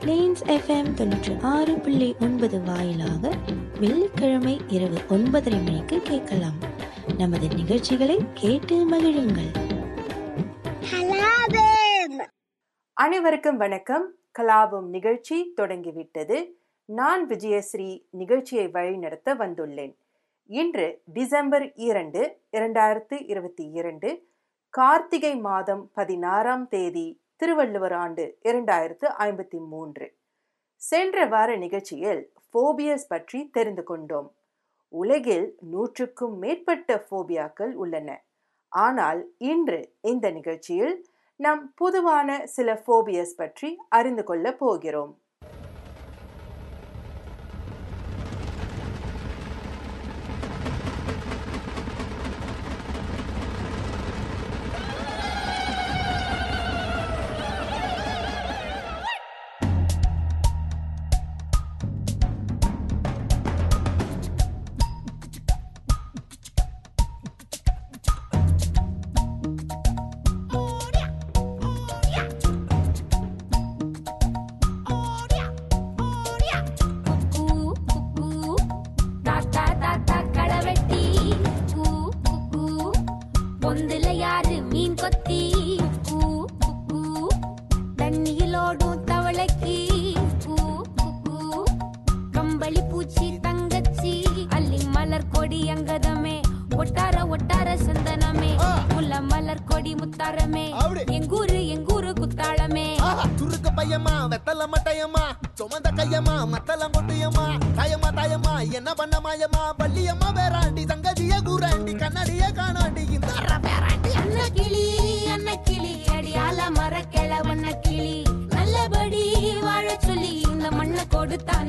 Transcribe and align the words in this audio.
Planes 0.00 0.42
FM 0.46 0.90
தொண்ணூற்றி 0.98 1.42
ஆறு 1.42 1.78
புள்ளி 1.78 2.16
ஒன்பது 2.20 2.62
வாயிலாக 2.62 3.30
வெள்ளிக்கிழமை 3.80 4.60
இரவு 4.68 4.98
ஒன்பதரை 5.08 5.64
மணிக்கு 5.64 6.00
கேட்கலாம். 6.00 6.58
நமது 7.18 7.48
நிகழ்ச்சிகளை 7.48 8.18
கேட்டு 8.34 8.76
மகிழுங்கள். 8.90 9.50
அனைவருக்கும் 12.92 13.56
வணக்கம். 13.56 14.14
கலாபம் 14.38 14.88
நிகழ்ச்சி 14.88 15.52
தொடங்கிவிட்டது. 15.54 16.58
நான் 16.84 17.26
விஜயஸ்ரீ 17.26 18.02
நிகழ்ச்சியை 18.10 18.68
வழிநடத்த 18.68 19.34
வந்துள்ளேன். 19.34 19.94
இன்று 20.46 21.02
டிசம்பர் 21.04 21.72
இரண்டு 21.74 22.40
இரண்டாயிரத்து 22.52 23.24
இருபத்தி 23.26 23.70
இரண்டு 23.70 24.26
கார்த்திகை 24.70 25.36
மாதம் 25.36 25.90
பதினாறாம் 25.94 26.68
தேதி 26.68 27.20
திருவள்ளுவர் 27.40 27.92
ஆண்டு 27.92 28.38
இரண்டாயிரத்து 28.44 29.06
ஐம்பத்தி 29.18 29.66
மூன்று. 29.68 30.06
சென்ற 30.82 31.26
வார 31.26 31.56
நிகழ்ச்சியில் 31.56 32.32
ஃபோபியஸ் 32.48 33.04
பற்றி 33.08 33.48
தெரிந்து 33.48 33.82
கொண்டோம். 33.82 34.34
உலகில் 34.88 35.56
நூற்றுக்கும் 35.60 36.38
மேற்பட்ட 36.38 37.06
ஃபோபியாக்கள் 37.10 37.72
உள்ளன. 37.72 38.24
ஆனால் 38.68 39.20
இன்று 39.38 39.94
இந்த 40.00 40.30
நிகழ்ச்சியில் 40.30 41.06
நாம் 41.36 41.72
பொதுவான 41.74 42.46
சில 42.46 42.82
ஃபோபியஸ் 42.86 43.36
பற்றி 43.36 43.76
அறிந்து 43.88 44.24
கொள்ளப் 44.24 44.58
போகிறோம். 44.58 45.12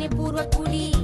पूर्वक 0.08 0.56
पुलिस 0.56 0.99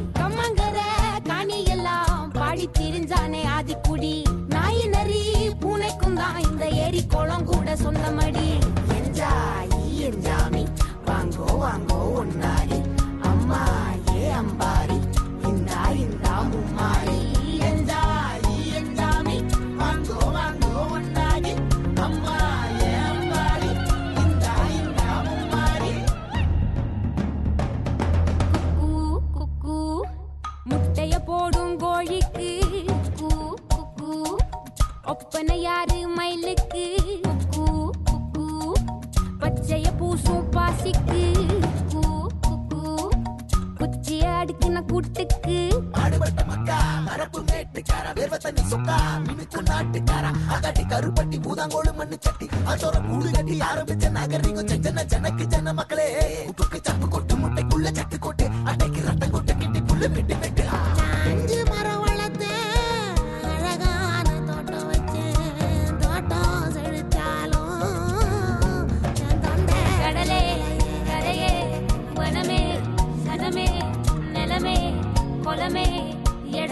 குச்சிய 44.76 44.90
கூட்டுக்கு. 44.92 45.58
ஆடுபட்ட 46.02 46.42
மக்கா 46.50 46.78
மரப்பு 47.06 47.40
மேட்டுக்கார 47.50 48.06
வேர்வ 48.18 48.36
தண்ணி 48.44 48.64
சொக்கா 48.72 48.96
மினுக்கு 49.26 49.60
நாட்டுக்கார 49.70 50.26
அகட்டி 50.56 50.84
கருப்பட்டி 50.92 51.38
பூதாங்கோடு 51.46 51.92
மண்ணு 52.00 52.18
சட்டி. 52.26 52.48
அதோட 52.72 52.96
கூடு 53.08 53.30
கட்டி 53.32 53.56
ஆரம்பிச்ச 53.70 54.10
நாகரிகம் 54.18 54.70
செஞ்சன 54.72 55.06
ஜனக்கு 55.14 55.46
ஜன 55.54 55.74
மக்களே. 55.80 56.08
உப்புக்கு 56.52 56.80
சப்பு 56.88 57.08
கொட்டு 57.08 57.36
முட்டைக்குள்ள 57.44 57.88
சட்டு 58.00 58.20
கொட்டு 58.20 58.48
அட்டைக்கு 58.72 59.02
ரத்தம் 59.08 59.34
கொட்டு 59.36 59.56
கிட்டி 59.58 59.82
புல்லு 59.82 60.10
வெட்டு 60.16 60.36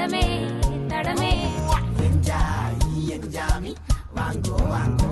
தடமே 0.03 0.24
தடமே 0.90 1.30
வாங்கோ 4.18 4.58
வாங்கோ. 4.72 5.03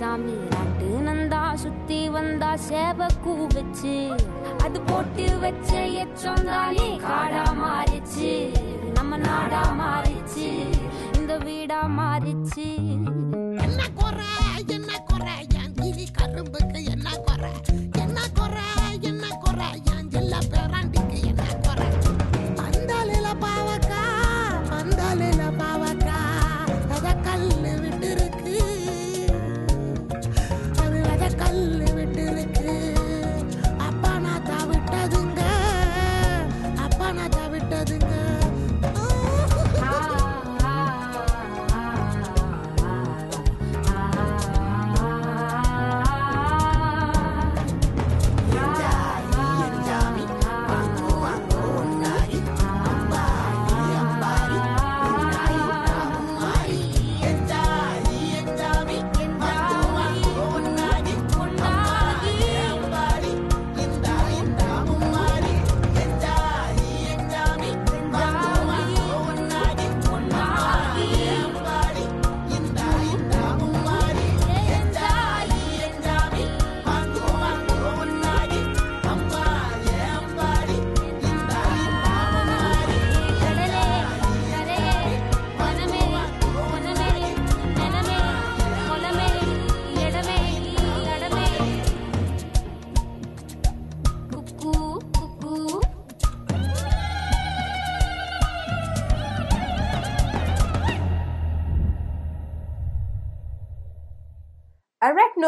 சாமி 0.00 0.34
நாட்டு 0.50 0.86
நந்தா 1.06 1.54
சுத்தி 1.54 2.08
வந்தா 2.08 2.56
சேவ 2.56 3.06
கூ 3.24 3.32
வச்சு. 3.54 3.94
அது 4.64 4.80
போட்டு 4.80 5.38
வச்ச 5.38 5.70
எச்சொந்தாலே 6.02 6.86
காடா 7.04 7.44
மாறிச்சு. 7.60 8.30
நம்ம 8.94 9.16
நாடா 9.16 9.62
மாறிச்சு. 9.80 10.48
இந்த 11.18 11.36
வீடா 11.36 11.80
மாறிச்சு. 11.98 12.68
என்ன 13.66 13.80
குறை 13.94 14.32
என்ன 14.66 14.98
குறை? 15.00 15.46
என் 15.62 15.74
கிளி 15.74 16.08
கரும்புக்கு 16.18 16.84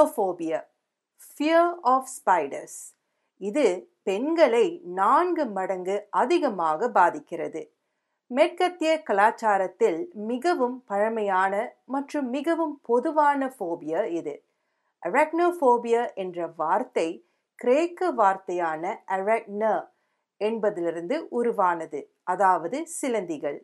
அரக்னோஃபோபியா 0.03 0.59
ஃபியர் 1.25 1.73
ஆஃப் 1.83 2.09
ஸ்பைடர்ஸ் 2.13 2.79
இது 3.41 3.65
பெண்களை 4.03 4.67
நான்கு 4.95 5.45
மடங்கு 5.47 5.97
அதிகமாக 6.11 6.89
பாதிக்கிறது. 6.89 7.63
மேற்கத்திய 8.31 8.93
கலாச்சாரத்தில் 9.09 10.01
மிகவும் 10.31 10.77
பழமையான 10.85 11.55
மற்றும் 11.85 12.29
மிகவும் 12.31 12.75
பொதுவான 12.83 13.51
ஃபோபியா 13.57 14.03
இது. 14.11 14.35
அரக்னோஃபோபியா 15.03 16.03
என்ற 16.15 16.47
வார்த்தை 16.57 17.09
கிரேக்க 17.59 18.11
வார்த்தையான 18.13 18.85
அரக்ன 19.17 19.63
என்பதிலிருந்து 20.41 21.19
உருவானது 21.31 22.01
அதாவது 22.25 22.79
சிலந்திகள். 23.01 23.61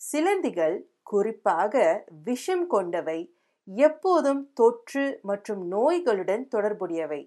சிலந்திகள் 0.00 0.78
குறிப்பாக 1.02 1.74
விஷம் 2.24 2.66
கொண்டவை 2.66 3.20
எப்போதும் 3.76 4.52
தொற்று 4.54 5.04
மற்றும் 5.22 5.68
நோய்களுடன் 5.68 6.48
தொடர்புடையவை. 6.48 7.20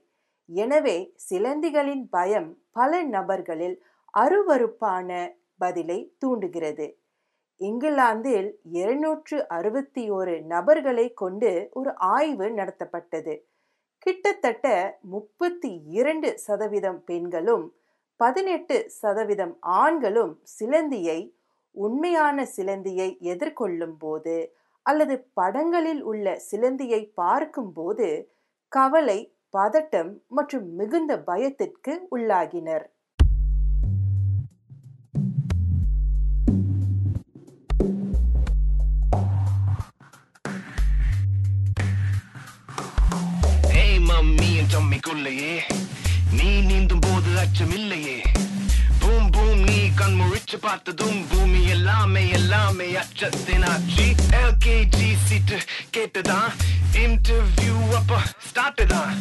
எனவே 0.49 1.13
சிலந்திகளின் 1.29 2.09
பயம் 2.09 2.49
பல 2.71 3.03
நபர்களில் 3.03 3.77
அருவருப்பான 4.13 5.09
பதிலை 5.57 6.15
தூண்டுகிறது. 6.17 6.87
இங்கிலாந்தில் 7.61 8.49
இருநூற்று 8.71 9.47
அறுபத்தி 9.47 10.09
ஒரு 10.09 10.41
நபர்களை 10.43 11.13
கொண்டு 11.13 11.69
ஒரு 11.73 11.93
ஆய்வு 11.95 12.47
நடத்தப்பட்டது. 12.49 13.33
கிட்டத்தட்ட 13.99 14.67
முப்பத்தி 15.01 15.71
இரண்டு 15.89 16.37
சதவீதம் 16.37 17.03
பெண்களும் 17.03 17.65
பதினெட்டு 18.19 18.85
சதவீதம் 19.01 19.57
ஆண்களும் 19.61 20.33
சிலந்தியை 20.59 21.19
உண்மையான 21.75 22.45
சிலந்தியை 22.55 23.17
எதிர்கொள்ளும் 23.21 23.95
போது 23.97 24.35
அல்லது 24.83 25.15
படங்களில் 25.33 26.01
உள்ள 26.01 26.41
சிலந்தியை 26.51 27.01
பார்க்கும்போது 27.15 28.07
கவலை 28.67 29.19
பதட்டம் 29.57 30.11
மற்றும் 30.27 30.75
மிகுந்த 30.75 31.19
பயத்திற்கு 31.19 32.07
உள்ளாகினர். 32.11 32.85
ஏய் 43.81 44.03
மம்மியின் 44.09 44.71
ஜம்மிக்குள்ளையே. 44.73 45.55
நீ 46.33 46.61
நீந்தும் 46.61 46.99
போது 46.99 47.31
அச்சமில்லையே. 47.43 48.17
பூம் 49.33 49.61
நீ 49.67 49.77
கண் 49.99 50.17
முழிச்சு 50.19 50.57
பார்த்ததும் 50.65 51.19
பூமி 51.31 51.61
எல்லாமே 51.75 52.23
எல்லாமே 52.39 52.87
அச்சத்தின் 53.01 53.65
ஆட்சி. 53.71 54.07
எல்கேஜி 54.41 55.09
சீட்டு 55.27 55.57
கேட்டுதான். 55.95 56.49
இன்டர்வியூ 57.03 57.77
அப்ப 57.99 58.19
ஸ்டார்ட் 58.49 58.83
தான் 58.93 59.13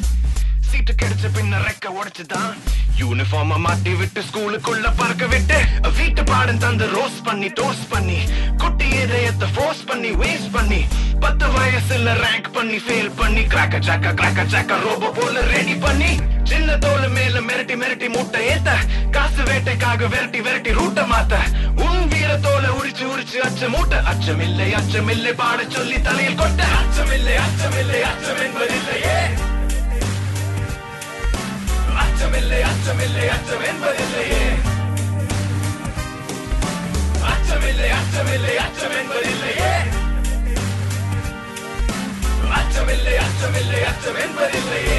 சீட்டு 0.68 0.92
கிடைச்ச 1.00 1.26
பின்ன 1.36 1.58
ரெக்க 1.68 1.86
உடைச்சுதான். 1.98 2.52
யூனிஃபார்ம 3.00 3.58
மாட்டி 3.66 3.92
விட்டு 4.00 4.20
ஸ்கூலுக்குள்ள 4.28 4.88
பறக்க 4.96 5.26
விட்டு 5.32 5.58
வீட்டு 5.98 6.22
பாடம் 6.30 6.60
தந்து 6.64 6.86
ரோஸ் 6.96 7.18
பண்ணி 7.28 7.48
டோஸ் 7.60 7.84
பண்ணி 7.92 8.18
குட்டி 8.62 8.88
இதயத்தை 9.02 9.48
ஃபோர்ஸ் 9.54 9.82
பண்ணி 9.90 10.10
வேஸ்ட் 10.22 10.52
பண்ணி 10.56 10.80
பத்து 11.22 11.46
வயசுல 11.46 12.12
ரேங்க் 12.24 12.52
பண்ணி 12.52 12.76
ஃபெயில் 12.76 13.10
பண்ணி 13.16 13.42
கிராக்க 13.42 13.78
ஜாக்க 13.78 14.14
கிராக்க 14.20 14.42
ஜாக்க 14.52 14.78
ரோபோ 14.84 15.10
போல 15.10 15.40
ரெடி 15.40 15.74
பண்ணி 15.74 16.10
சின்ன 16.44 16.76
தோல் 16.76 17.08
மேல 17.08 17.40
மிரட்டி 17.40 17.74
மிரட்டி 17.82 18.08
மூட்டை 18.08 18.46
ஏத்த 18.48 18.70
காசு 19.10 19.42
வேட்டைக்காக 19.42 20.08
விரட்டி 20.08 20.40
விரட்டி 20.40 20.70
ரூட்ட 20.70 21.02
மாத்த. 21.12 21.34
உன் 21.76 22.08
வீர 22.08 22.36
தோலை 22.36 22.70
உரிச்சு 22.70 23.04
உரிச்சு 23.14 23.38
அச்ச 23.38 23.68
மூட்டை 23.68 23.98
அச்சமில்லை 23.98 24.68
அச்சமில்லை 24.72 25.32
பாட 25.32 25.64
சொல்லி 25.68 26.00
தலையில் 26.00 26.38
கொட்ட. 26.38 26.62
அச்சமில்லை 26.80 27.36
அச்சமில்லை 27.46 28.00
அச்சம் 28.00 28.42
என்பதில்லையே. 28.46 29.16
அச்சமில்லை 32.02 32.60
அச்சமில்லை 32.70 33.26
அச்சம் 33.28 33.64
என்பதில்லையே. 33.70 34.44
அச்சமில்லை 37.32 37.90
அச்சமில்லை 38.00 38.56
அச்சம் 38.56 38.96
என்பதில்லையே. 39.00 39.81
அச்சமில்லை 42.52 43.16
அச்சமில்லை 43.16 43.82
அச்சம் 43.82 44.16
என்பதில்லையே. 44.16 44.98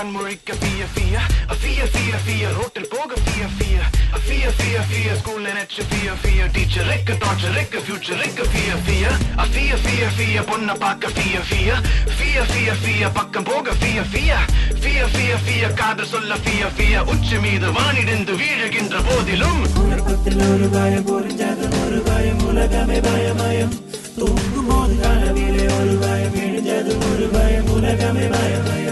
கண்முழிக்க 0.00 0.52
ஃபிய 0.60 0.82
ஃபிய 0.92 1.14
ஃபிய 1.54 1.80
ஃபிய 1.92 2.10
ஃபிய 2.22 2.44
ரோட்டில் 2.58 2.86
போக 2.92 3.16
ஃபிய 3.24 3.42
ஃபிய 3.56 3.78
ஃபிய 4.18 4.44
ஃபிய 4.58 4.76
ஃபிய 4.86 5.08
ஸ்கூல் 5.18 5.42
நினைச்சு 5.46 5.82
ஃபிய 5.90 6.14
ஃபிய 6.20 6.46
டீச்சருக்கு 6.54 7.14
டார்ச்சருக்கு 7.22 7.78
ஃபியூச்சருக்கு 7.82 8.44
ஃபிய 8.52 8.70
ஃபிய 8.86 9.04
ஃபிய 9.46 9.72
ஃபிய 9.82 10.06
ஃபிய 10.16 10.44
பொண்ண 10.50 10.76
பார்க்க 10.80 11.12
ஃபிய 11.16 11.42
ஃபிய 11.48 11.74
ஃபிய 12.14 12.44
ஃபிய 12.50 12.76
ஃபிய 12.80 13.10
பக்கம் 13.18 13.48
போக 13.50 13.74
ஃபிய 13.74 14.04
ஃபிய 14.12 14.38
ஃபிய 14.78 15.02
ஃபிய 15.12 15.34
ஃபிய 15.44 15.68
காதல் 15.80 16.10
சொல்ல 16.14 16.38
ஃபிய 16.44 16.70
ஃபிய 16.76 17.02
உச்சி 17.12 17.38
மீது 17.44 17.70
வானிடிந்து 17.76 18.36
வீழுகின்ற 18.40 19.02
போதிலும் 19.08 19.60
உலகத்தில் 19.82 20.42
ஒரு 20.48 20.68
பயம் 20.76 21.06
புரிஞ்சது 21.10 21.68
ஒரு 21.82 22.00
பயம் 22.08 22.42
உலகமே 22.48 23.00
பயமயம் 23.08 23.76
தூங்கும் 24.18 24.70
போது 24.70 24.96
கனவிலே 25.04 25.66
ஒரு 25.78 25.96
பயம் 26.00 26.38
இழிஞ்சது 26.42 26.94
ஒரு 27.10 27.28
பயம் 27.36 27.70
உலகமே 27.76 28.26
பயமயம் 28.34 28.89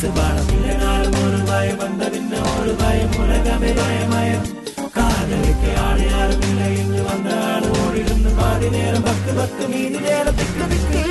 காசு 0.00 0.08
பணம் 0.16 0.50
இல்லைனாலும் 0.56 1.16
ஒரு 1.20 1.38
பயம் 1.46 1.78
வந்த 1.80 2.02
பின்ன 2.12 2.42
ஒரு 2.50 2.72
பயம் 2.78 3.16
உலகமே 3.18 3.70
பயமயம் 3.78 4.44
காதலுக்கு 4.96 5.70
ஆள் 5.86 6.04
யாரும் 6.04 6.44
இல்லை 6.48 6.68
இங்கு 6.76 7.02
வந்த 7.08 7.34
ஆள் 7.46 7.68
ஓடிருந்து 7.78 8.32
பாதி 8.38 8.70
நேரம் 8.76 9.06
பக்கு 9.08 9.34
பக்கு 9.38 9.66
மீதி 9.72 10.00
நேரம் 10.06 10.38
திக்கு 10.40 10.68
திக்கு 10.72 11.07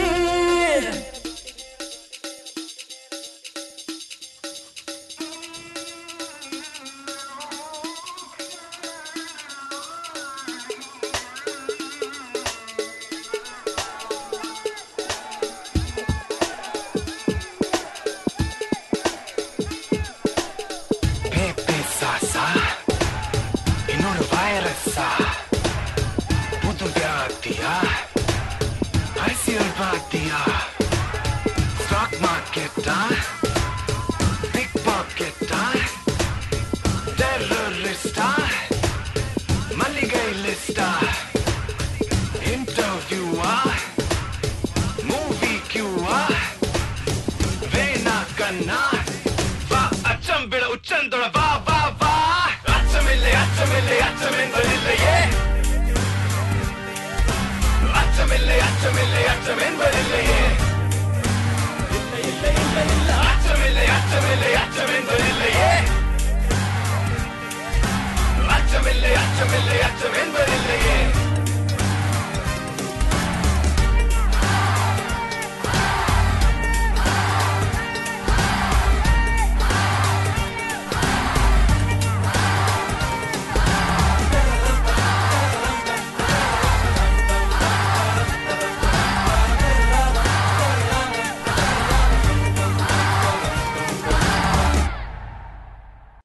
அச்சமில்லை 69.40 69.76
அச்சம் 69.88 70.16
என்பதில்லையே 70.22 70.96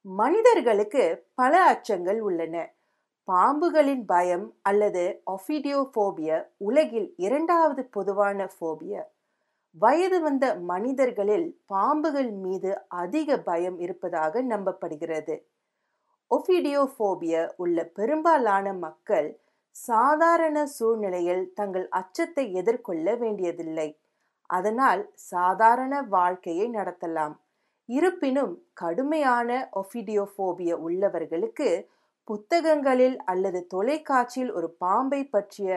மனிதர்களுக்கு 0.05 1.05
பல 1.35 1.55
அச்சங்கள் 1.73 2.19
உள்ளன. 2.21 2.57
பாம்புகளின் 3.29 4.05
பயம் 4.05 4.47
அல்லது 4.63 5.23
ஒஃபிடியோஃபோபிய 5.27 6.47
உலகில் 6.57 7.15
இரண்டாவது 7.17 7.83
பொதுவான 7.85 8.49
ஃபோபியா. 8.55 9.03
வயது 9.71 10.21
வந்த 10.21 10.55
மனிதர்களில் 10.55 11.47
பாம்புகள் 11.67 12.31
மீது 12.33 12.71
அதிக 12.89 13.39
பயம் 13.39 13.79
இருப்பதாக 13.79 14.43
நம்பப்படுகிறது. 14.43 15.37
ஒஃபிடியோஃபோபியா 16.31 17.51
உள்ள 17.57 17.85
பெரும்பாலான 17.85 18.73
மக்கள் 18.73 19.41
சாதாரண 19.71 20.67
சூழ்நிலையில் 20.67 21.53
தங்கள் 21.55 21.89
அச்சத்தை 21.89 22.53
எதிர்கொள்ள 22.53 23.15
வேண்டியதில்லை. 23.15 23.89
அதனால் 24.47 25.11
சாதாரண 25.15 26.03
வாழ்க்கையை 26.03 26.71
நடத்தலாம். 26.71 27.35
இருப்பினும் 27.89 28.53
கடுமையான 28.73 29.71
ஒஃபிடியோஃபோபியா 29.73 30.77
உள்ளவர்களுக்கு 30.87 31.69
புத்தகங்களில் 32.29 33.17
அல்லது 33.25 33.61
தொலைக்காட்சியில் 33.67 34.53
ஒரு 34.53 34.69
பாம்பை 34.79 35.21
பற்றிய 35.25 35.71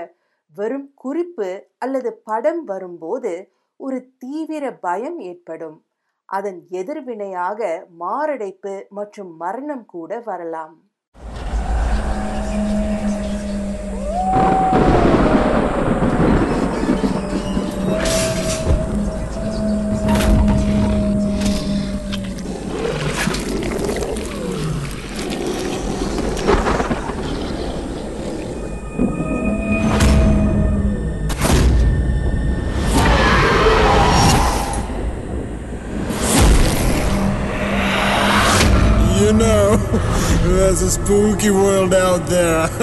வெறும் 0.53 0.89
குறிப்பு 0.95 1.49
அல்லது 1.77 2.09
படம் 2.23 2.63
வரும்போது 2.63 3.33
ஒரு 3.79 3.97
தீவிர 4.17 4.65
பயம் 4.77 5.19
ஏற்படும். 5.19 5.77
அதன் 6.29 6.59
எதிர்வினையாக 6.71 7.59
மாரடைப்பு 7.97 8.73
மற்றும் 8.89 9.31
மரணம் 9.35 9.85
கூட 9.85 10.19
வரலாம். 10.19 10.75
there's 40.77 40.97
a 40.97 41.03
spooky 41.03 41.51
world 41.51 41.93
out 41.93 42.27
there. 42.27 42.65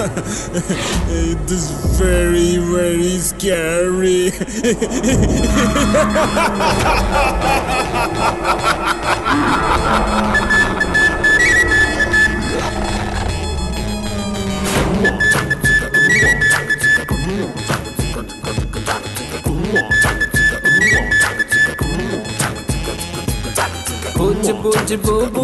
it 1.09 1.51
is 1.51 1.69
very, 1.99 2.57
very 2.57 3.19
scary. 3.19 4.31
Booty, 24.15 24.53
booty, 24.53 24.95
boo 24.95 25.29
boo. 25.29 25.43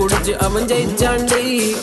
புடிச்சு 0.00 0.36
அவன் 0.36 0.66
ஜெயிச்சாண்டி. 0.66 1.74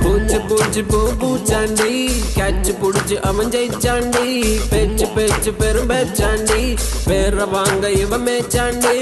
பூச்சு 0.00 0.40
பூச்சு 0.40 0.84
பூ 0.84 0.98
பூச்சாண்டி. 1.20 2.10
கேட்ச் 2.34 2.74
புடிச்சு 2.82 3.20
அவன் 3.20 3.48
ஜெயிச்சாண்டி. 3.48 4.60
பேச்சு 4.70 5.06
பேச்சு 5.06 5.52
பெரும் 5.52 5.88
பேச்சாண்டி. 5.88 6.76
பேர 7.06 7.48
வாங்க 7.50 7.90
இவன் 7.90 8.26
மேச்சாண்டி 8.26 8.96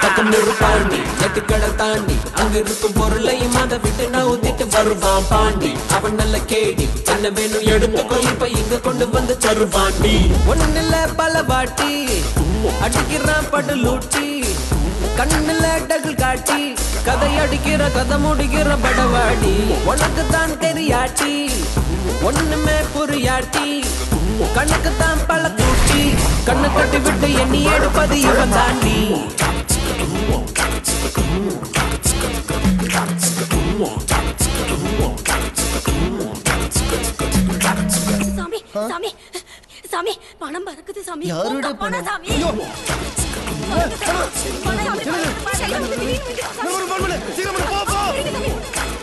பக்கம் 0.00 0.34
பாண்டி 0.60 1.00
எட்டுக்கடை 1.24 1.74
தாண்டி. 1.74 2.16
அங்க 2.32 2.58
இருக்கும் 2.58 2.92
பொருளையும் 2.92 3.54
அதை 3.54 3.78
விட்டு 3.78 4.08
நான் 4.08 4.24
ஊத்திட்டு 4.24 4.68
வருவான் 4.70 5.22
பாண்டி. 5.28 5.72
அவன் 5.92 6.14
நல்ல 6.14 6.38
கேடி 6.38 6.88
என்ன 7.06 7.28
வேணும் 7.28 7.62
எடுத்துக்கோ. 7.62 8.22
இப்ப 8.22 8.48
இங்க 8.48 8.78
கொண்டு 8.78 9.10
வந்து 9.10 9.38
தருவாண்டி. 9.38 10.30
ஒண்ணுல 10.48 11.14
பல 11.16 11.42
வாட்டி. 11.42 12.06
அடிக்கிறான் 12.82 13.50
படு 13.50 13.76
லூட்டி. 13.76 14.31
கண்ணுல 15.18 15.66
டகுல் 15.90 16.18
காட்டி 16.22 16.60
கதை 17.06 17.30
அடிக்கிற 17.42 17.82
கதை 17.96 18.16
முடிக்கிற 18.24 18.70
படவாடி. 18.84 19.54
உனக்கு 19.90 20.24
தான் 20.34 20.54
தெரியாட்டி 20.64 21.32
ஒண்ணுமே 22.28 22.76
புரியாட்டி. 22.94 23.68
கண்ணுக்கு 24.56 24.92
தான் 25.02 25.20
பல 25.30 25.44
கூட்டி 25.58 26.02
கண்ணு 26.48 26.68
கட்டி 26.78 27.00
விட்டு 27.06 27.30
எண்ணி 27.44 27.62
எடுப்பது 27.74 28.18
இவன் 28.30 28.54
தாண்டி. 28.58 28.98
சாமி 38.38 38.60
சாமி 38.90 39.10
சாமி 39.92 40.12
பணம் 40.42 40.66
பறக்குது 40.68 41.02
சாமி. 41.08 41.26
யாரோட 41.32 41.68
ചെറുത് 43.72 43.96
ചെറുത് 43.98 44.32
ചെറുത് 44.38 45.32
ചെറുത് 45.58 45.96
ചെറുത് 45.96 46.82
ചെറുത് 46.82 47.60
ചെറുത് 47.60 49.01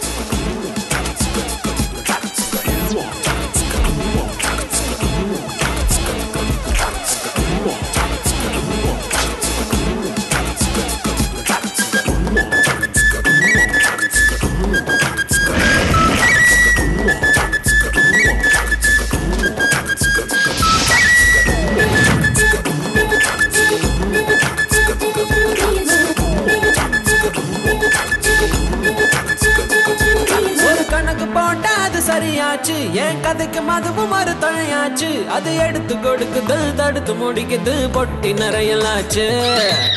சரியாச்சு 32.19 32.77
என் 32.91 33.19
கதைக்கு 33.21 33.61
மதுவும் 33.61 34.13
ஒரு 34.19 34.31
துணையாச்சு 34.41 35.27
அது 35.27 35.55
எடுத்து 35.55 35.95
கொடுக்குது 35.95 36.57
தடுத்து 36.75 37.13
முடிக்குது 37.13 37.73
பொட்டி 37.95 38.31
நிறையலாச்சு. 38.41 39.25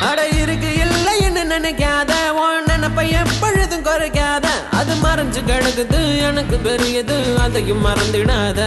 அட 0.09 0.29
இருக்கு 0.43 0.71
இல்லைன்னு 0.85 1.43
நினைக்காத. 1.55 2.13
உன் 2.43 2.65
நினைப்பை 2.67 3.11
எப்பொழுதும் 3.11 3.85
குறைக்காத. 3.85 4.47
அது 4.71 4.95
மறைஞ்சு 4.95 5.43
கிடக்குது 5.51 6.01
எனக்கு 6.29 6.57
பெரியது 6.57 7.17
அதையும் 7.39 7.85
மறந்துடாத. 7.87 8.61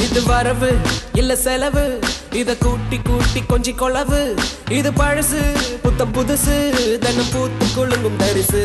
இது 0.00 0.22
வரவு 0.22 0.76
இல்ல 1.12 1.36
செலவு. 1.36 1.98
இத 2.32 2.56
கூட்டி 2.56 3.00
கூட்டி 3.04 3.42
கொஞ்சி 3.48 3.74
கொளவு 3.74 4.22
இது 4.70 4.90
பழசு 4.90 5.42
புத்தம் 5.82 6.14
புதுசு. 6.14 6.58
தன்னும் 6.98 7.32
பூத்து 7.32 7.66
குழுங்கும் 7.74 8.20
தரிசு. 8.20 8.64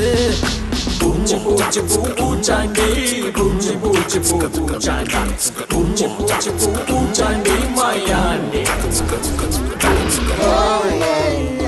Bunci 1.02 1.36
bunci 1.36 1.82
bunčaj 2.18 2.68
mi 2.68 3.32
Bunci 3.32 3.76
bunci 3.82 4.20
bunčaj 4.20 5.04
mi 5.04 5.20
Bunci 5.70 6.06
bunci 6.08 6.52
bunčaj 6.88 7.36
mi 7.44 7.52
Oh 10.44 10.84
yeah 11.00 11.61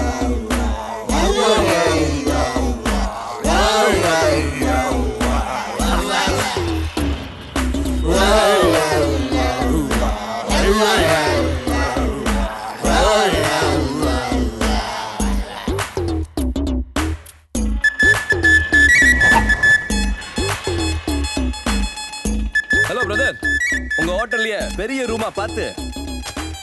பார்த்து 25.55 25.73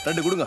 ரெண்டு 0.05 0.21
கொடுங்க. 0.23 0.45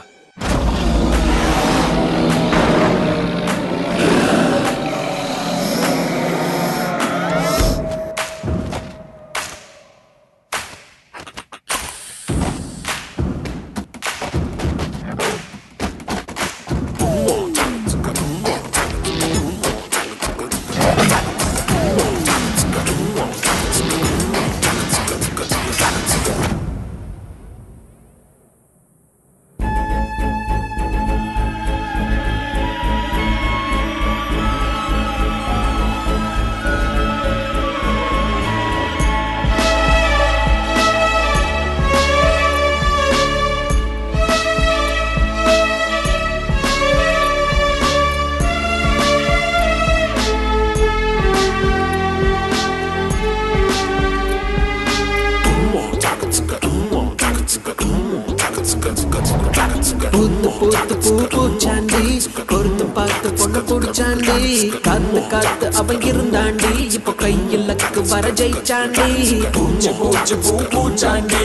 வர 68.11 68.27
ஜெயிச்சாண்டி 68.31 69.07
பூச்சி 69.53 69.91
பூச்சி 69.99 70.35
பூ 70.37 70.55
பூச்சாண்டி 70.73 71.41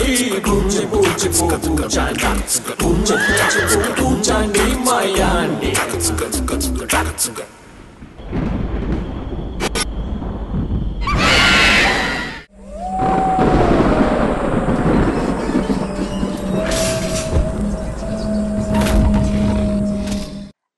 பூச்சி 0.46 0.82
பூச்சி 0.86 1.30
பூ 1.30 1.48
பூச்சாண்டி 1.68 2.32
பூச்சி 2.82 3.16
பூச்சி 3.22 3.60
பூ 3.72 3.80
பூச்சாண்டி 4.00 4.66
மாயாண்டி 4.86 5.72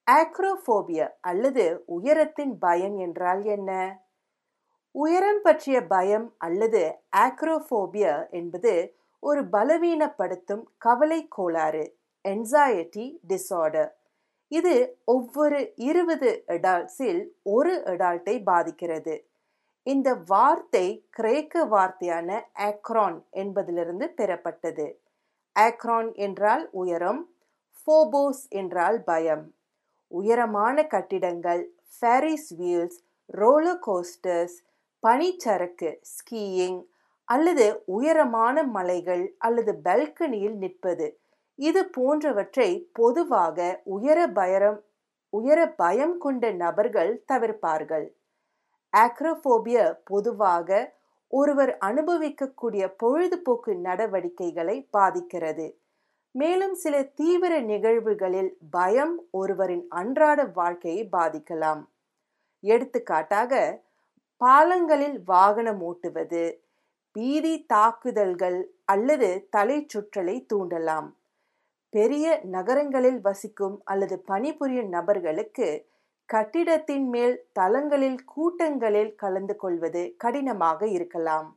ஆக்ரோபோபியா 0.08 1.08
அல்லது 1.22 1.64
உயரத்தின் 1.88 2.58
பயம் 2.58 2.98
என்றால் 2.98 3.44
என்ன? 3.48 3.72
உயரம் 4.96 5.42
பற்றிய 5.42 5.88
பயம் 5.88 6.34
அல்லது 6.38 6.82
ஆக்ரோஃபோபியா 7.18 8.30
என்பது 8.32 8.74
ஒரு 9.20 9.42
பலவீனப்படுத்தும் 9.46 10.64
கவலை 10.78 11.28
கோளாறு 11.28 11.84
என்சைட்டி 12.26 13.06
டிசார்டர் 13.28 13.92
இது 14.52 15.00
ஒவ்வொரு 15.06 15.60
இருபது 15.76 16.30
அடால்ட்ஸில் 16.48 17.22
ஒரு 17.44 17.74
அடால்ட்டை 17.86 18.44
பாதிக்கிறது. 18.44 19.16
இந்த 19.84 20.10
வார்த்தை 20.14 21.06
கிரேக்க 21.10 21.64
வார்த்தையான 21.66 22.30
ஆக்ரான் 22.60 23.18
என்பதிலிருந்து 23.32 24.08
பெறப்பட்டது. 24.18 24.88
ஆக்ரான் 25.56 26.14
என்றால் 26.14 26.70
உயரம் 26.72 27.22
ஃபோபோஸ் 27.78 28.44
என்றால் 28.50 29.04
பயம். 29.04 29.46
உயரமான 30.12 30.84
கட்டிடங்கள் 30.88 31.64
ஃபேரிஸ் 31.94 32.52
வீல்ஸ் 32.60 33.00
ரோலர் 33.26 33.82
கோஸ்டர்ஸ் 33.88 34.58
பனிச்சறுக்கு 35.08 35.90
ஸ்கீயிங் 36.12 36.80
அல்லது 37.26 37.84
உயரமான 37.86 38.64
மலைகள் 38.64 39.36
அல்லது 39.38 39.74
பல்கனியில் 39.84 40.56
நிற்பது. 40.56 41.08
இது 41.56 41.86
போன்றவற்றை 41.86 42.90
பொதுவாக 42.94 43.82
உயர 43.84 44.28
பயரம் 44.28 44.80
உயர 45.30 45.60
பயம் 45.68 46.18
கொண்ட 46.18 46.52
நபர்கள் 46.52 47.24
தவிர்ப்பார்கள். 47.34 48.08
ஆக்ரோஃபோபியா 48.94 49.86
பொதுவாக 50.04 51.00
ஒருவர் 51.28 51.78
அனுபவிக்கக்கூடிய 51.86 52.84
பொழுதுபோக்கு 52.98 53.76
நடவடிக்கைகளை 53.76 54.88
பாதிக்கிறது. 54.90 55.68
மேலும் 56.32 56.74
சில 56.74 57.04
தீவிர 57.04 57.60
நிகழ்வுகளில் 57.60 58.58
பயம் 58.70 59.16
ஒருவரின் 59.32 59.86
அன்றாட 59.90 60.44
வாழ்க்கையை 60.44 61.10
பாதிக்கலாம். 61.12 61.82
எடுத்துக்காட்டாக 62.64 63.82
பாலங்களில் 64.42 65.18
வாகனம் 65.26 65.82
ஓட்டுவது 65.90 66.44
பீதி 67.16 67.54
தாக்குதல்கள் 67.74 68.60
அல்லது 68.86 69.48
தலை 69.50 69.78
சுற்றலை 69.94 70.36
தூண்டலாம். 70.54 71.10
பெரிய 71.90 72.26
நகரங்களில் 72.56 73.22
வசிக்கும் 73.22 73.82
அல்லது 73.84 74.20
பணிபுரியும் 74.20 74.90
நபர்களுக்கு 74.90 75.70
கட்டிடத்தின் 76.26 77.08
மேல் 77.10 77.36
தளங்களில் 77.54 78.20
கூட்டங்களில் 78.26 79.16
கலந்து 79.16 79.56
கொள்வது 79.56 80.04
கடினமாக 80.18 80.88
இருக்கலாம். 80.88 81.50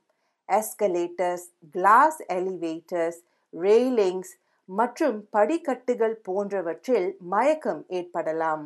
எஸ்கலேட்டர்ஸ் 0.49 1.47
கிளாஸ் 1.70 2.20
எலிவேட்டர்ஸ் 2.38 3.20
ரெயிலிங்ஸ் 3.53 4.33
மற்றும் 4.68 5.18
படிக்கட்டுகள் 5.31 6.16
போன்றவற்றில் 6.23 7.09
மயக்கம் 7.35 7.85
ஏற்படலாம். 7.88 8.64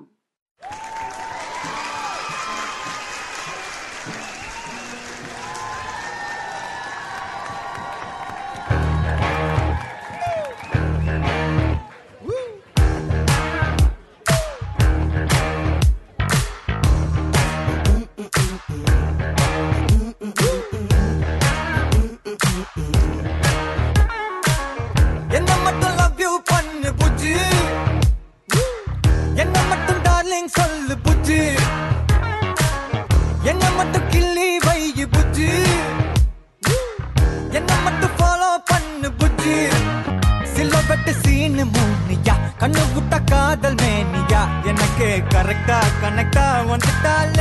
கனெக்டா 46.09 46.45
வந்துட்டாலே 46.69 47.38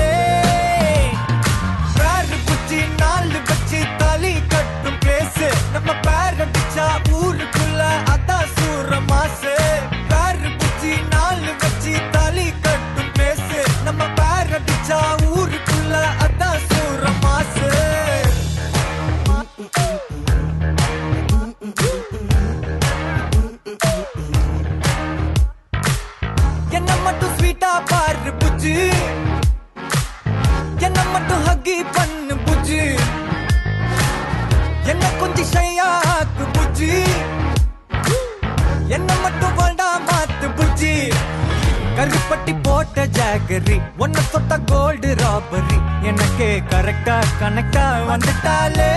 போட்ட 43.40 43.76
ஒன்னு 43.98 43.98
ஒன்ன 43.98 44.20
தொட்ட 44.32 44.58
கோல்டு 44.66 45.16
ராபரி 45.20 45.78
எனக்கு 46.02 46.48
கரெக்டா 46.70 47.18
கனெக்டா 47.42 47.84
வந்துட்டாலே. 48.10 48.88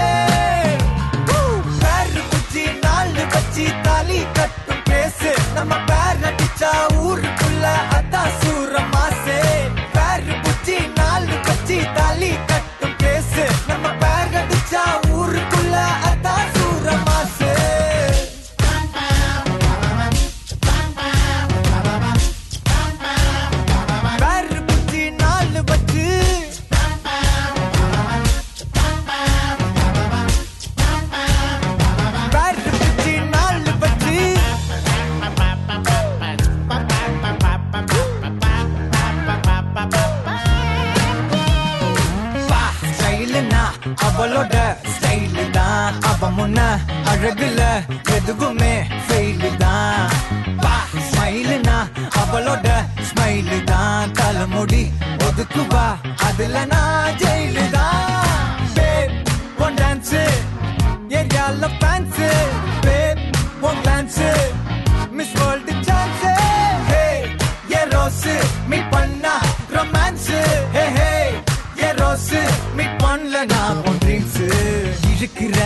பேரு 1.82 2.20
புஜ்ஜி 2.30 2.64
நாலு 2.82 3.24
கச்சி 3.26 3.66
தாலி 3.82 4.20
கட்டும் 4.32 4.82
பேசு. 4.84 5.30
நம்ம 5.54 5.74
பேர் 5.84 6.20
நடிச்சா 6.24 6.72
ஊருக்குள்ள 7.02 7.64
அதான் 7.98 8.32
ஒதுக்குவா 55.40 55.84
அதுல 56.26 56.56
நான் 56.70 57.14
ஜெயிலு 57.20 57.62
தான். 57.70 58.40
பேப் 58.74 59.12
ஒன் 59.64 59.76
டான்ஸ் 59.76 60.10
ஏரியால 61.18 61.68
fans 61.76 62.18
babe 62.86 63.20
one 63.68 63.80
dance 63.86 64.18
miss 65.18 65.32
world 65.38 65.74
chance 65.88 66.24
hey 66.90 67.04
a 67.72 67.80
rose 67.94 68.26
meet 68.72 68.90
பண்ணா 68.94 69.34
romance 69.76 70.28
hey 70.76 70.84
hey 70.98 71.08
a 71.82 71.90
rose 72.02 72.28
meet 72.78 72.98
பண்ணல 73.04 73.44
நான் 73.54 73.80
உன் 73.86 73.98
ட்ரீம்ஸ் 74.04 74.38
இழுக்கிற 75.12 75.58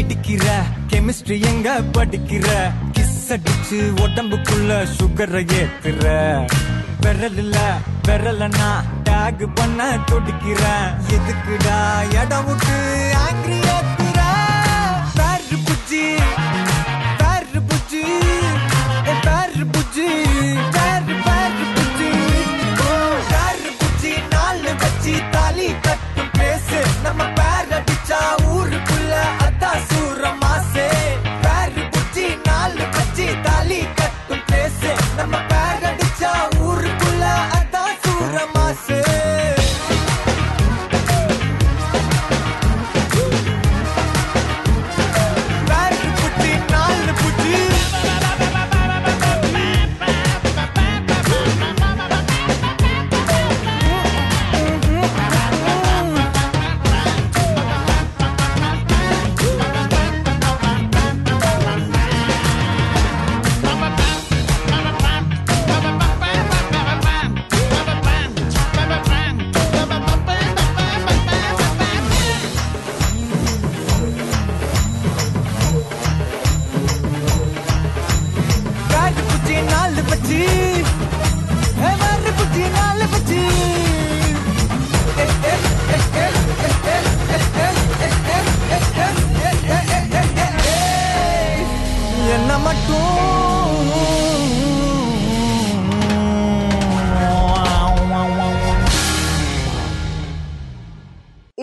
இடிக்கிற 0.00 0.46
கெமிஸ்ட்ரி 0.92 1.38
எங்க 1.50 1.68
படிக்கிற? 1.96 2.48
கிஸ் 2.96 3.18
அடிச்சு 3.34 3.80
உடம்புக்குள்ள 4.04 4.70
சுகரை 4.96 5.44
ஏத்துற. 5.60 6.04
விரல்ல 7.02 7.56
விரலனா 8.06 8.68
டேக் 9.16 9.42
பண்ண 9.54 9.82
துடிக்கிறேன். 10.08 10.88
எதுக்குடா 11.16 11.78
இடம் 12.20 12.46
விட்டு 12.48 12.76
ஆங்கிரி 13.24 13.58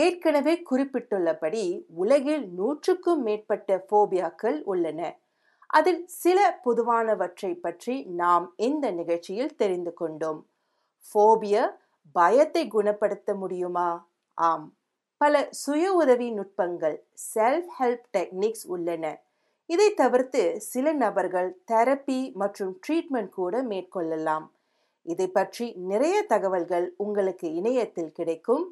ஏற்கனவே 0.03 0.53
குறிப்பிட்டுள்ளபடி 0.71 1.63
உலகில் 1.95 2.45
நூற்றுக்கும் 2.49 3.21
மேற்பட்ட 3.21 3.85
ஃபோபியாக்கள் 3.87 4.57
உள்ளன. 4.63 5.01
அதில் 5.73 6.01
சில 6.05 6.59
பொதுவானவற்றை 6.65 7.51
பற்றி 7.61 7.95
நாம் 8.03 8.53
இந்த 8.57 8.91
நிகழ்ச்சியில் 8.91 9.55
தெரிந்து 9.55 9.93
கொண்டோம். 9.93 10.41
ஃபோபியா 11.07 11.63
பயத்தை 12.15 12.67
குணப்படுத்த 12.67 13.35
முடியுமா? 13.35 13.87
ஆம். 14.37 14.65
பல 15.21 15.47
சுய 15.51 15.93
உதவி 15.93 16.27
நுட்பங்கள் 16.33 16.97
செல்ஃப் 17.35 17.69
ஹெல்ப் 17.79 18.07
டெக்னிக்ஸ் 18.17 18.65
உள்ளன. 18.67 19.05
இதை 19.69 19.93
தவிர்த்து 19.93 20.61
சில 20.61 20.93
நபர்கள் 20.93 21.49
தெரப்பி 21.71 22.33
மற்றும் 22.33 22.79
ட்ரீட்மெண்ட் 22.79 23.29
கூட 23.29 23.61
மேற்கொள்ளலாம். 23.63 24.45
இதை 25.05 25.27
பற்றி 25.27 25.73
நிறைய 25.91 26.17
தகவல்கள் 26.23 26.93
உங்களுக்கு 26.97 27.47
இணையத்தில் 27.53 28.11
கிடைக்கும். 28.11 28.65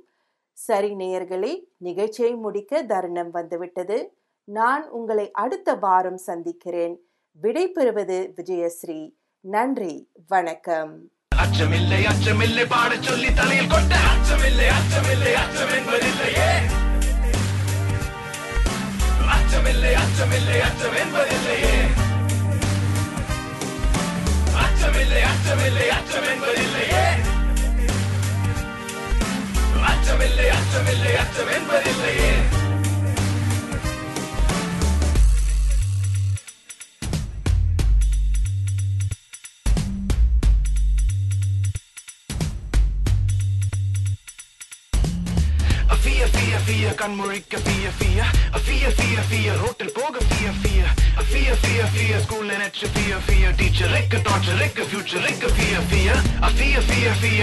சரி 0.54 0.92
நேயர்களே 0.94 1.60
நிகழ்ச்சியை 1.78 2.36
முடிக்க 2.36 2.84
தருணம் 2.84 3.32
வந்துவிட்டது. 3.32 4.18
நான் 4.44 4.90
உங்களை 4.90 5.32
அடுத்த 5.32 5.76
வாரம் 5.76 6.18
சந்திக்கிறேன். 6.18 7.00
விடை 7.32 7.68
பெறுவது 7.68 8.34
விஜயஸ்ரீ. 8.36 9.14
நன்றி 9.40 10.10
வணக்கம். 10.28 11.12
அச்சமில்லை 11.36 12.02
அச்சமில்லை 12.04 12.66
பாட 12.70 12.96
சொல்லி 12.96 13.34
தலையில் 13.34 13.66
கொட்ட 13.66 13.96
அச்சமில்லை 14.14 14.68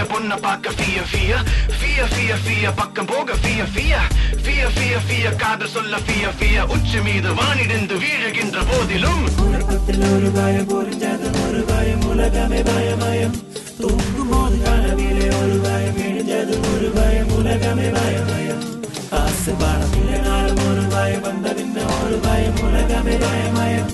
ஃபிய 0.01 0.05
ஃபிய 0.05 0.11
பொண்ண 0.11 0.33
பார்க்க 0.39 0.71
ஃபிய 0.71 0.99
ஃபிய 1.03 1.31
ஃபிய 1.77 2.03
ஃபிய 2.11 2.31
ஃபிய 2.43 2.67
பக்கம் 2.73 3.07
போக 3.07 3.33
ஃபிய 3.35 3.61
ஃபிய 3.67 3.93
ஃபிய 4.43 4.61
ஃபிய 4.75 4.93
ஃபிய 5.05 5.25
காதல் 5.35 5.71
சொல்ல 5.73 5.97
ஃபிய 5.99 6.25
ஃபிய 6.37 6.63
உச்சி 6.67 6.99
மீது 7.01 7.31
வானிடிந்து 7.33 7.95
வீழுகின்ற 7.97 8.57
போதிலும். 8.69 9.23
ஒரு 9.43 9.59
பத்தில் 9.65 10.05
ஒரு 10.09 10.29
பயம் 10.31 10.69
புரிஞ்சது 10.69 11.29
ஒரு 11.43 11.61
பயம் 11.67 12.05
உலகமே 12.05 12.61
பயமயம் 12.61 13.35
தூங்கும் 13.79 14.31
போது 14.31 14.59
கனவிலே 14.63 15.27
ஒரு 15.39 15.57
பயம் 15.59 15.99
இழிஞ்சது 16.05 16.55
ஒரு 16.71 16.89
பயம் 16.95 17.33
உலகமே 17.37 17.89
பயமயம் 17.97 18.63
ஆசை 19.19 19.55
பாடம் 19.55 19.95
இல்லைனாலும் 19.99 20.63
ஒரு 20.69 20.85
பயம் 20.89 21.25
வந்ததின்ன 21.27 21.87
ஒரு 21.99 22.19
பயம் 22.23 22.61
உலகமே 22.63 23.17
பயமயம் 23.25 23.91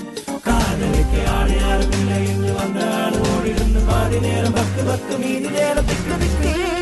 bakku 4.24 4.82
bakku 4.88 5.14
meenu 5.20 5.50
nera 5.52 5.82
bikku 5.88 6.16
bikku 6.22 6.75